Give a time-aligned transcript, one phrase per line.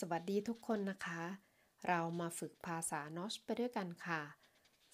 [0.00, 1.22] สวัสดีทุกคนนะคะ
[1.88, 4.22] เรามาฝึกภาษานอชไปด้วยกันค่ะ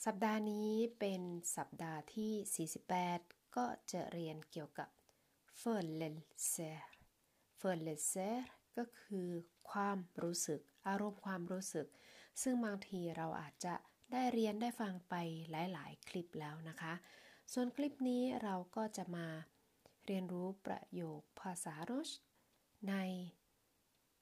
[0.05, 1.23] สัปดาห์นี้เป็น
[1.57, 2.69] สัปดาห์ที่
[3.09, 4.89] 48 ก็จะเรียนเกี่ยวกับ
[5.61, 6.11] f ö r l e
[6.53, 6.81] s e r
[7.61, 8.37] f ö r l e s e r
[8.77, 9.29] ก็คือ
[9.71, 11.87] ความรู้สึก อารมณ์ความรู้สึก
[12.43, 13.75] ซึ่งบางทีเราอาจจะ
[14.13, 15.15] ได้เรียนได้ฟังไป
[15.51, 16.95] หลาย ๆ คลิปแล้วนะคะ
[17.53, 19.27] ส่วนคลิปนี้เราก็จะมา
[20.07, 22.09] เรียนรู้ประโยคภาษานช
[22.91, 22.95] ใน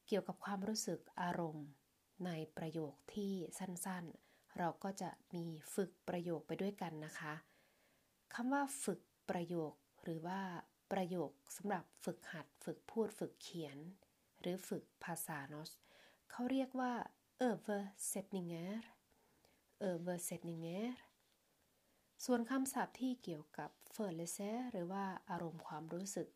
[0.09, 1.69] เกี่ยวกับความรู้สึกอารมณ์
[2.27, 7.35] ในประโยคที่สั้นๆ เราก็จะมีฝึกประโยคไปด้วยกันนะคะ
[8.35, 9.01] คำว่าฝึก
[9.31, 9.73] ประโยค
[10.05, 10.41] หรือว่า
[10.93, 13.79] ประโยคสำหรับฝึกหัดฝึกพูดฝึกเขียน
[14.41, 15.71] หรือฝึกภาษาโนส
[16.31, 16.93] เขาเรียกว่า
[17.49, 18.79] översättningar
[19.91, 20.89] översättningar
[22.25, 26.29] ส่วนคำศัพท์ที่เกี่ยวกับ f ö r l e s e หรือว่าอารมณ์ความรู้สึก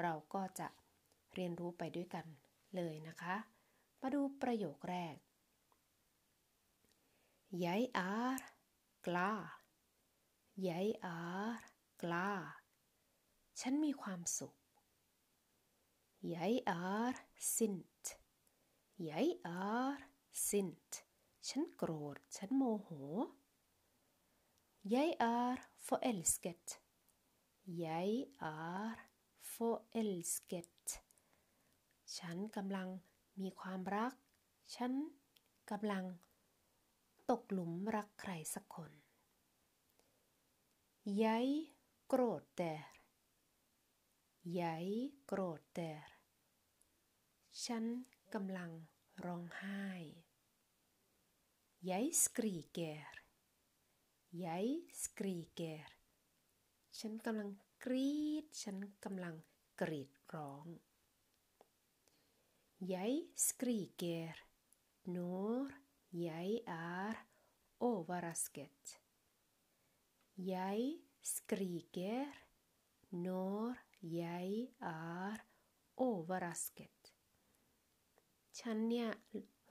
[0.00, 0.68] เราก็จะ
[1.34, 2.26] เรียนรู้ไปด้วยกัน
[2.74, 3.36] เลยนะคะ
[4.00, 5.16] มาดูประโยคแรก
[7.64, 8.38] Jeg er
[9.06, 9.44] glad
[10.68, 10.86] Jeg
[11.16, 11.50] er
[12.02, 12.44] glad
[13.60, 14.54] ฉันมีความสุข
[16.34, 16.52] Jeg
[16.84, 17.12] er
[17.54, 18.04] sint
[19.10, 19.26] Jeg
[19.62, 19.90] er
[20.48, 20.92] sint
[21.48, 22.88] ฉันโกรธ ฉันโมโห
[24.94, 25.56] Jeg er
[25.86, 26.66] forelsket
[27.84, 28.08] Jeg
[28.40, 28.94] er
[29.52, 30.80] forelsket
[32.18, 32.88] ฉันกำลัง
[33.40, 34.12] มีความรัก
[34.76, 34.92] ฉัน
[35.70, 36.04] กำลัง
[37.30, 38.92] ตกหลุมรักใครสักคน
[41.22, 41.46] Jeg
[42.12, 42.80] gråter
[44.58, 44.86] Jeg
[45.30, 46.00] gråter
[47.64, 47.84] ฉัน
[48.34, 48.70] กำลัง
[49.24, 49.84] ร้องไห้
[51.88, 53.10] Jeg skriker
[54.44, 54.66] Jeg
[55.02, 55.86] skriker
[56.98, 57.50] ฉันกำลัง
[57.84, 59.34] กรีด ฉันกำลัง
[59.80, 60.66] กรีดร้อง
[62.80, 64.38] Jeg skriker
[65.04, 65.68] når
[66.16, 67.12] jeg er
[67.76, 68.94] overrasket.
[70.40, 72.24] Jeg skriker
[73.12, 75.36] når jeg er
[76.00, 77.12] overrasket.
[78.60, 79.08] ฉันเนี่ย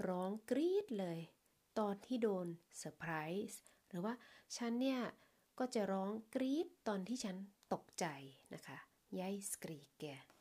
[0.07, 1.19] ร้องกรี๊ดเลย
[1.79, 2.47] ตอนที่โดน
[2.77, 3.11] เซอร์ไพร
[3.51, 4.13] ส์หรือว่า
[4.57, 5.01] ฉันเนี่ย
[5.59, 7.35] ก็จะร้องกรี๊ดตอนที่ฉัน
[7.73, 8.05] ตกใจ
[8.53, 8.77] นะคะ
[9.19, 10.38] Jeg skriker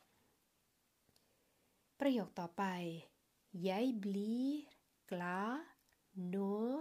[2.00, 2.64] ประโยคต่อไป
[3.69, 4.50] Jeg blir
[5.10, 5.59] glad
[6.34, 6.78] når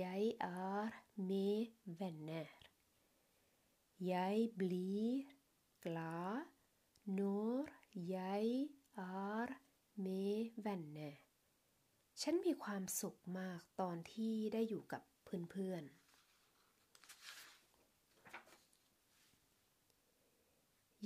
[0.00, 0.88] jeg er
[1.28, 1.58] med
[2.00, 2.48] venner
[4.12, 5.10] Jeg blir
[5.84, 6.36] glad
[7.18, 7.62] når
[8.14, 8.44] jeg
[8.96, 9.48] er
[10.04, 10.36] med
[10.66, 11.14] venner
[12.20, 16.02] ฉันมีความสุขมากตอนที่ได้อยู่กับเพื่อนๆ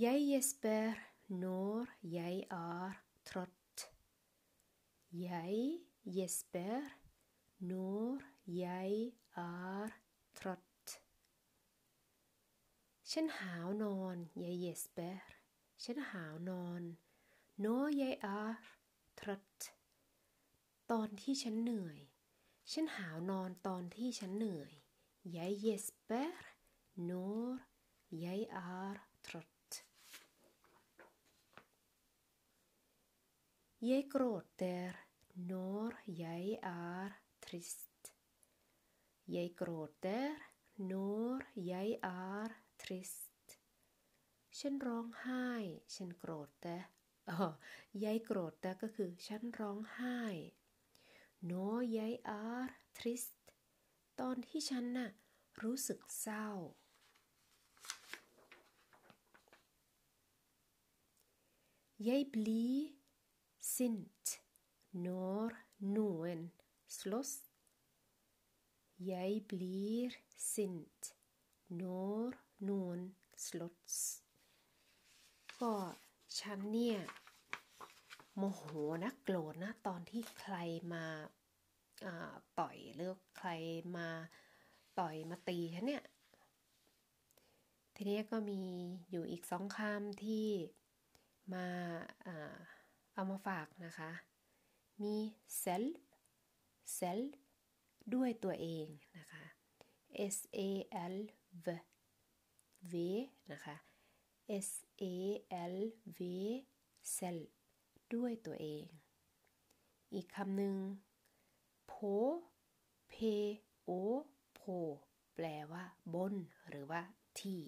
[0.04, 0.84] Jeg jesper
[1.42, 1.74] når
[2.16, 3.86] jeg er trøtt.
[5.12, 5.56] Jeg
[6.16, 6.80] gjesper
[7.58, 9.90] når jeg er
[10.34, 10.62] trøtt.
[13.12, 15.18] ฉันหาวนอน jeg gjesper
[15.84, 16.82] ฉันหาวนอน
[17.64, 18.54] når jeg er
[19.20, 19.60] trøtt
[20.90, 22.00] ตอนที่ฉันเหนื่อย
[22.72, 24.72] ฉันหาวนอนตอนที่ฉันเหนื่อย
[25.36, 26.32] jeg gjesper
[27.10, 27.50] når
[28.24, 28.40] jeg
[28.72, 28.94] er
[29.26, 29.55] trøtt
[33.86, 34.96] Jeg gråter
[35.48, 37.12] når jeg er
[37.44, 38.08] trist.
[39.34, 40.32] Jeg gråter
[40.90, 43.32] når jeg er trist.
[44.58, 45.48] ฉันร้องไห้
[45.94, 46.76] ฉันโกรธแต่
[47.30, 47.46] อ๋อ
[48.04, 50.20] jeg gråter ก็คือฉันร้องไห้
[51.50, 52.12] når jeg
[52.48, 52.64] er
[52.98, 53.40] trist
[54.20, 55.10] ตอนที่ฉันน่ะ
[55.62, 56.48] รู้สึกเศร้า
[62.06, 63.05] Jeg blir
[63.66, 64.38] sint
[65.06, 65.54] når
[65.96, 66.42] noen
[66.98, 67.32] slåss.
[69.10, 71.10] Jeg blir sint
[71.80, 72.38] når
[72.68, 73.02] noen
[73.46, 73.98] slåss
[75.60, 75.74] ก็
[76.38, 77.00] ฉันเนี่ย
[78.36, 78.62] โมโห
[79.02, 80.54] นะโกรธนะตอนที่ใคร
[80.94, 81.04] มา
[82.58, 83.48] ต่อยหรือใคร
[83.96, 84.08] มา
[84.98, 86.04] ต่อยมาตีฉันเนี่ย
[87.94, 88.62] ทีนี้ก็มี
[89.10, 90.48] อยู่อีกสองคำที่
[91.54, 92.75] มาา
[93.36, 94.10] มาฝากนะคะ
[95.02, 95.16] มี
[95.64, 95.96] self
[96.98, 97.30] self
[98.14, 98.86] ด้วยตัวเอง
[99.18, 99.44] นะคะ
[100.34, 100.60] s a
[101.12, 101.14] l
[101.64, 101.66] v
[102.92, 102.94] v
[103.52, 103.76] นะคะ
[104.66, 104.68] s
[105.02, 105.04] a
[105.72, 105.74] l
[106.18, 106.20] v
[107.16, 107.48] self
[108.14, 108.86] ด้วยตัวเอง
[110.14, 110.76] อีกคำหนึ่ง
[111.92, 112.14] po
[113.12, 113.14] p
[113.88, 113.90] o
[114.58, 114.68] po
[115.34, 115.84] แปลว่า
[116.14, 116.34] บน
[116.68, 117.02] หรือว่า
[117.38, 117.60] ที่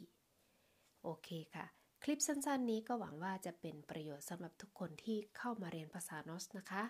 [1.02, 1.66] โอเคค่ะ
[2.02, 6.82] คลิปสั้นๆนี้ก็หวังว่าจะเป็นประโยชน์สำหรับทุกคนที่เข้ามาเรียนภาษานอสนะคะ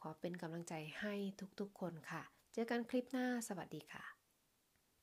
[0.00, 1.14] ขอเป็นกำลังใจให้
[1.60, 2.22] ทุกๆคนค่ะ
[2.52, 4.11] เจอกันคลิปหน้า สวัสดีค่ะ